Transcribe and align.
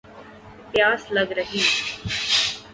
پیاس 0.71 1.01
لَگ 1.15 1.29
رہی 1.37 1.61